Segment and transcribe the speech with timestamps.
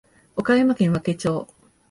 [0.35, 1.47] 岡山県和気町